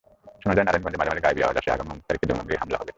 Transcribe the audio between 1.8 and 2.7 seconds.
অমুক তারিখ জঙ্গি